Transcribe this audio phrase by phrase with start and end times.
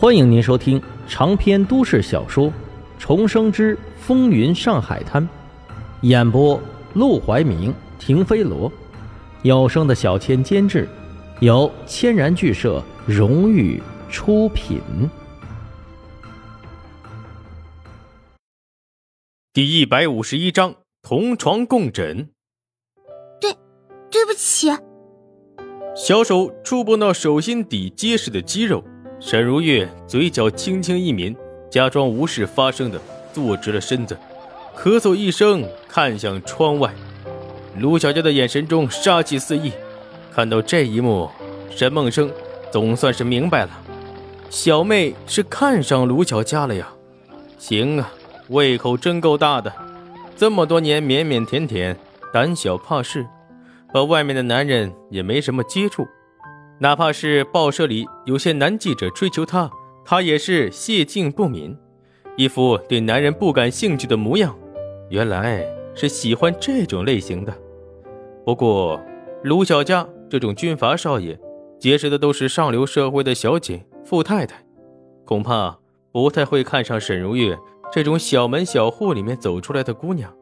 [0.00, 2.46] 欢迎您收听长篇都市小说
[2.98, 5.22] 《重生之风云上海滩》，
[6.00, 6.58] 演播：
[6.94, 8.72] 陆怀明、停飞罗，
[9.42, 10.88] 有声的小千监制，
[11.40, 13.78] 由千然剧社荣誉
[14.08, 14.80] 出品。
[19.52, 22.30] 第一百五十一章：同床共枕。
[23.38, 23.52] 对，
[24.10, 24.70] 对不起。
[25.94, 28.82] 小手触碰到手心底结实的肌肉。
[29.20, 31.36] 沈如月嘴角轻轻一抿，
[31.68, 32.98] 假装无事发生的
[33.34, 34.16] 坐直了身子，
[34.74, 36.90] 咳嗽一声，看向窗外。
[37.78, 39.72] 卢小佳的眼神中杀气四溢，
[40.32, 41.28] 看到这一幕，
[41.68, 42.30] 沈梦生
[42.72, 43.70] 总算是明白了，
[44.48, 46.88] 小妹是看上卢小佳了呀。
[47.58, 48.10] 行啊，
[48.48, 49.70] 胃口真够大的，
[50.34, 51.94] 这么多年腼腼腆腆，
[52.32, 53.26] 胆小怕事，
[53.92, 56.08] 和外面的男人也没什么接触。
[56.82, 59.70] 哪怕是报社里有些男记者追求她，
[60.02, 61.76] 她也是谢敬不敏，
[62.36, 64.56] 一副对男人不感兴趣的模样。
[65.10, 65.62] 原来
[65.94, 67.52] 是喜欢这种类型的。
[68.46, 68.98] 不过，
[69.42, 71.38] 卢小佳这种军阀少爷，
[71.78, 74.64] 结识的都是上流社会的小姐、富太太，
[75.26, 75.78] 恐怕
[76.10, 77.58] 不太会看上沈如月
[77.92, 80.34] 这种小门小户里面走出来的姑娘。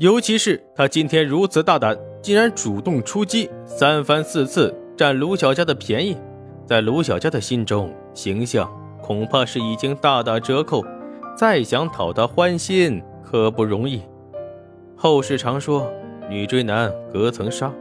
[0.00, 4.76] 尤其是她今天如此大胆，竟然主动出击，三番四次。
[4.96, 6.16] 占卢小佳的便宜，
[6.66, 10.84] 在卢小佳的心中，形象恐怕是已经大打折扣，
[11.34, 14.02] 再想讨她欢心可不容易。
[14.94, 15.90] 后世常说
[16.28, 17.72] 女追男隔层纱，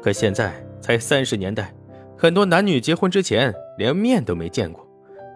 [0.00, 1.74] 可现在才三十年代，
[2.16, 4.86] 很多男女结婚之前连面都没见过。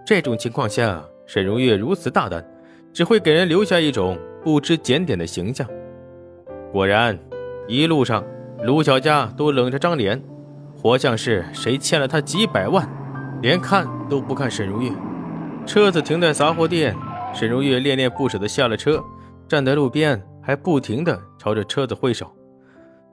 [0.07, 2.43] 这种情况下，沈如月如此大胆，
[2.93, 5.69] 只会给人留下一种不知检点的形象。
[6.73, 7.19] 果然，
[7.67, 8.25] 一路上
[8.63, 10.23] 卢小佳都冷着张脸。
[10.81, 12.89] 活像是谁欠了他几百万，
[13.43, 14.91] 连看都不看沈如月。
[15.67, 16.95] 车子停在杂货店，
[17.35, 19.03] 沈如月恋恋不舍地下了车，
[19.49, 22.33] 站在路边，还不停地朝着车子挥手。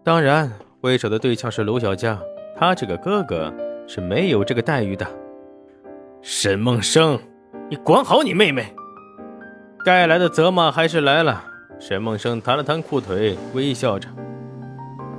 [0.04, 2.20] 当然，挥手的对象是卢小佳，
[2.56, 3.52] 他这个哥哥
[3.88, 5.06] 是没有这个待遇的。
[6.22, 7.20] 沈梦生，
[7.68, 8.74] 你管好你妹妹！
[9.84, 11.44] 该来的责骂还是来了。
[11.80, 14.08] 沈梦生弹了弹裤腿，微笑着：“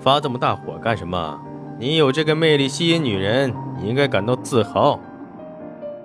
[0.00, 1.38] 发这么大火干什么？”
[1.78, 4.98] 你有这个魅力吸引女人，你应该感到自豪。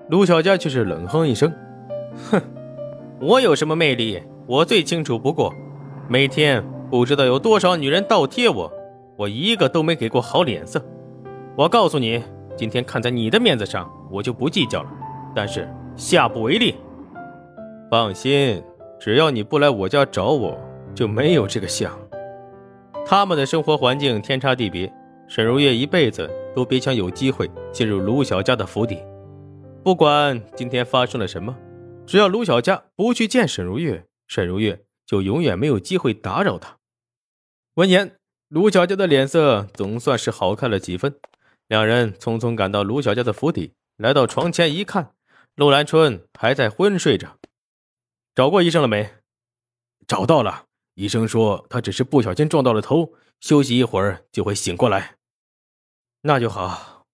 [0.10, 1.50] 卢小佳却是冷哼一声
[2.30, 2.42] ：“哼，
[3.22, 4.22] 我有什么魅力？
[4.46, 5.54] 我最清楚不过。
[6.10, 8.70] 每天不知道有多少女人倒贴我，
[9.16, 10.84] 我一个都没给过好脸色。
[11.56, 12.22] 我告诉你，
[12.58, 14.90] 今天看在你的面子上，我就不计较了。
[15.34, 16.76] 但是下不为例。
[17.90, 18.62] 放心，
[19.00, 20.60] 只要你不来我家找我，
[20.94, 21.98] 就没有这个相。
[23.06, 24.92] 他们的生活环境天差地别。”
[25.32, 29.02] 沈如月一辈子都别想有机会进入卢小家的府邸，
[29.82, 31.58] 不管今天发生了什么，
[32.06, 36.80] 只要卢小家不去见沈如月，沈如月就永远没有机会打扰他。
[37.76, 38.18] 闻言，
[38.50, 41.18] 卢小家的脸色总算是好看了几分。
[41.70, 45.14] 两人匆匆赶到卢小家的府邸，来到床前一看，
[45.56, 47.38] 陆兰春还在昏睡着。
[48.36, 49.10] 找过医生了没？
[50.06, 50.66] 找到了，
[50.96, 55.16] 医生说他只是不小心撞到了头，休息一会儿就会醒过来。
[56.24, 57.08] 那就好，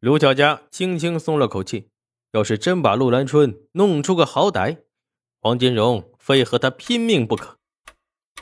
[0.00, 1.90] 卢小佳轻轻松了口气。
[2.32, 4.78] 要是真把陆兰春弄出个好歹，
[5.40, 7.56] 黄金荣非和他拼命不可。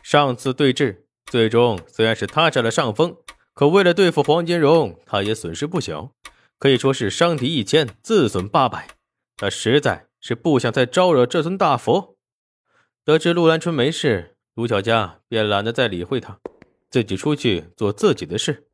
[0.02, 3.16] 上次对峙，最终虽然是他占了上风，
[3.52, 6.12] 可为了对付黄金荣，他也损失不小，
[6.58, 8.88] 可以说是伤敌一千，自损八百。
[9.36, 12.16] 他实在是不想再招惹这尊大佛。
[13.04, 16.40] 得知陆兰春没事，卢小佳便懒得再理会他，
[16.90, 18.66] 自己出去做自己的事。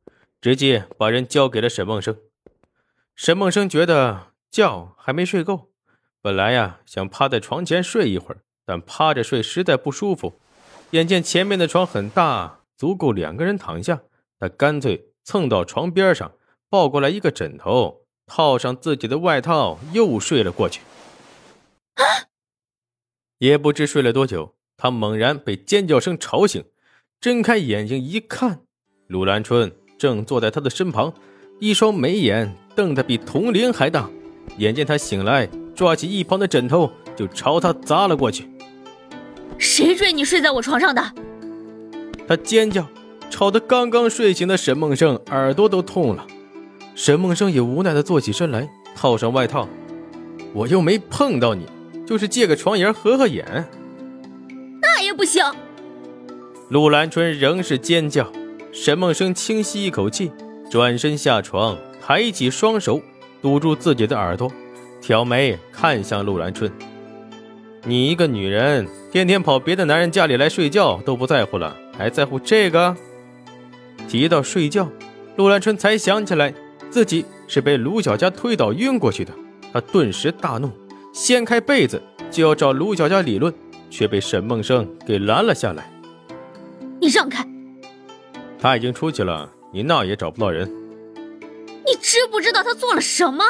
[0.43, 2.17] 直接把人交给了沈梦生。
[3.15, 5.69] 沈梦生觉得觉还没睡够，
[6.21, 10.37] 本来呀想趴在床前睡一会儿，但趴着睡实在不舒服。
[10.91, 14.01] 眼见前面的床很大，足够两个人躺下，
[14.37, 16.33] 他干脆蹭到床边上，
[16.69, 20.81] 抱过来一个枕头，套上自己的外套，又睡了过去。
[23.39, 26.65] 也不知睡了多久，他猛然被尖叫声吵醒，
[27.21, 28.65] 睁开眼睛一看，
[29.07, 29.73] 鲁兰春。
[30.03, 31.13] 正坐在他的身旁，
[31.59, 34.09] 一双眉眼瞪得比铜铃还大。
[34.57, 38.49] 眼见他醒来，抓起一旁的枕头就朝他砸了过去。
[39.57, 41.01] 谁追你睡在我床上的？
[42.27, 42.85] 他尖叫，
[43.29, 46.27] 吵得刚刚睡醒的沈梦生耳朵都痛了。
[46.95, 49.69] 沈梦生也无奈地坐起身来，套上外套。
[50.53, 51.65] 我又没碰到你，
[52.05, 53.69] 就是借个床沿合合眼。
[54.81, 55.41] 那也不行。
[56.67, 58.29] 陆兰春仍是尖叫。
[58.73, 60.31] 沈梦生轻吸一口气，
[60.67, 62.99] 转身下床，抬起双手
[63.39, 64.51] 堵住自己的耳朵，
[64.99, 66.69] 挑眉看向陆兰春。
[67.83, 72.97] 你一个女人，天天跑别的男人家里来睡觉都不在乎了，还在乎这个？
[74.07, 74.89] 提到睡觉，
[75.35, 76.51] 陆兰春才想起来
[76.89, 79.31] 自己是被卢小佳推倒晕过去的。
[79.71, 80.71] 他顿时大怒，
[81.13, 83.53] 掀开被子就要找卢小佳理论，
[83.91, 85.91] 却被沈梦生给拦了下来。
[86.99, 87.47] 你让开！
[88.63, 90.65] 他已经出去了，你闹也找不到人。
[91.85, 93.43] 你知不知道他做了什么？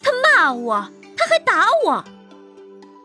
[0.00, 2.02] 他骂我，他还打我。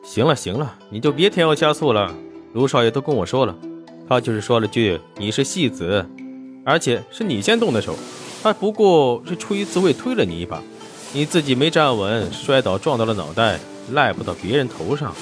[0.06, 2.16] 行了行了，你就别添油加醋了。
[2.54, 3.54] 卢少爷都跟我说了，
[4.08, 6.06] 他就是说了句你是戏子，
[6.66, 7.94] 而且是你先动的手，
[8.42, 10.64] 他不过是出于自卫推了你一把，
[11.12, 13.60] 你自己没站稳，摔倒撞到了脑袋，
[13.92, 15.14] 赖不到别人头上。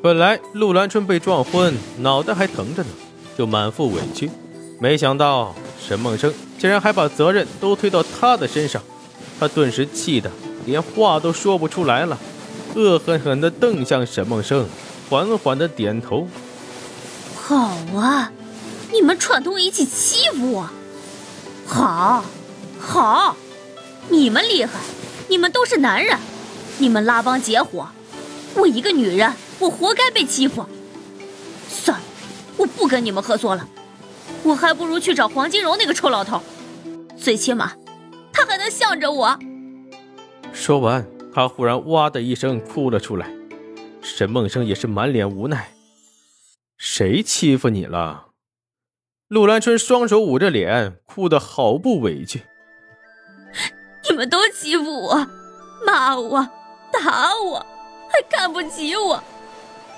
[0.00, 2.90] 本来陆兰春被撞昏，脑袋还疼着呢，
[3.36, 4.30] 就满腹委屈，
[4.82, 8.82] 没想到沈梦生竟然还把责任都推到他的身上，
[9.38, 10.28] 他顿时气得
[10.66, 12.18] 连话都说不出来了。
[12.74, 14.66] 恶狠狠地瞪向沈梦生，
[15.08, 16.26] 缓缓地点头
[17.36, 18.32] ：“好啊，
[18.92, 20.68] 你们串通一气欺负我，
[21.64, 22.24] 好，
[22.80, 23.36] 好，
[24.08, 24.72] 你们厉害，
[25.28, 26.18] 你们都是男人，
[26.78, 27.86] 你们拉帮结伙，
[28.56, 30.66] 我一个女人，我活该被欺负。
[31.70, 32.04] 算了，
[32.56, 33.68] 我不跟你们合作了，
[34.42, 36.40] 我还不如去找黄金荣那个臭老头，
[37.16, 37.72] 最起码
[38.32, 39.38] 他还能向着我。”
[40.52, 41.06] 说完。
[41.34, 43.26] 他忽然哇的一声哭了出来，
[44.02, 45.72] 沈梦生也是满脸无奈。
[46.76, 48.26] 谁欺负你了？
[49.28, 52.42] 陆兰春双手捂着脸，哭得好不委屈。
[54.06, 55.26] 你们都欺负我，
[55.86, 56.46] 骂我，
[56.92, 57.64] 打我，
[58.10, 59.24] 还看不起我。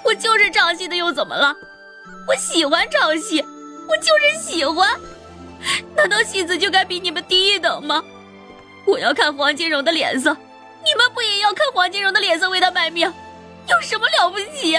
[0.04, 1.52] 我就是唱戏的，又怎么了？
[2.28, 3.44] 我喜欢唱戏，
[3.88, 4.88] 我就是喜欢。
[5.96, 8.02] 难道戏子就该比你们低一等吗？
[8.86, 10.36] 我要看黄金荣的脸色。
[10.84, 13.10] 你们不也要看黄金荣的脸色为他卖命？
[13.68, 14.78] 有什么了不起？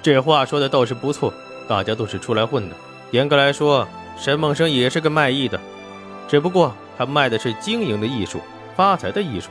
[0.00, 1.34] 这话说的倒是不错，
[1.68, 2.76] 大家都是出来混的。
[3.10, 5.60] 严格来说，沈梦生也是个卖艺的，
[6.28, 8.40] 只不过他卖的是经营的艺术，
[8.76, 9.50] 发财的艺术。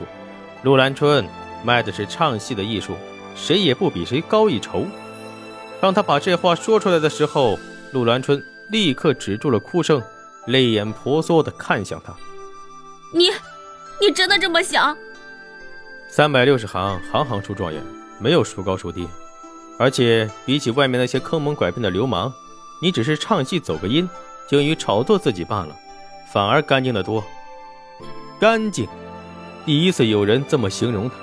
[0.62, 1.26] 陆兰春
[1.62, 2.96] 卖的是唱戏的艺术，
[3.36, 4.86] 谁也不比谁高一筹。
[5.78, 7.58] 当他把这话说出来的时候，
[7.92, 10.02] 陆兰春立刻止住了哭声，
[10.46, 12.14] 泪眼婆娑的看向他
[13.14, 13.30] ：“你，
[14.00, 14.96] 你真的这么想？”
[16.08, 17.82] 三百六十行，行行出状元，
[18.18, 19.08] 没有孰高孰低。
[19.78, 22.32] 而且比起外面那些坑蒙拐骗的流氓，
[22.80, 24.08] 你只是唱戏走个音，
[24.48, 25.76] 精于炒作自己罢了，
[26.32, 27.22] 反而干净的多。
[28.40, 28.86] 干净，
[29.64, 31.16] 第一次有人这么形容他。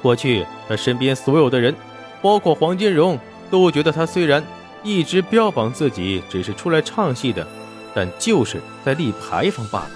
[0.00, 1.74] 过去他身边所有的人，
[2.22, 3.18] 包括黄金荣，
[3.50, 4.42] 都觉得他虽然
[4.82, 7.46] 一直标榜自己只是出来唱戏的，
[7.94, 9.90] 但就是在立牌坊罢了。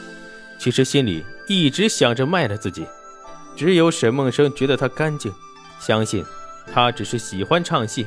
[0.58, 2.86] 其实心里一直想着卖了自己。
[3.54, 5.32] 只有沈梦生觉得他干净，
[5.80, 6.24] 相信
[6.72, 8.06] 他只是喜欢唱戏。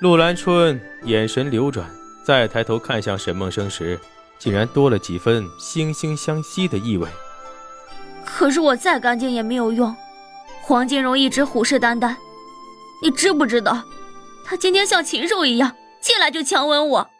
[0.00, 1.90] 陆兰春眼神流转，
[2.24, 3.98] 再抬头看向沈梦生时，
[4.38, 7.08] 竟然多了几分惺惺相惜的意味。
[8.24, 9.94] 可是我再干净也没有用，
[10.62, 12.14] 黄金荣一直虎视眈眈。
[13.02, 13.82] 你知不知道，
[14.48, 17.10] 他今天像禽兽一样进来就强吻我？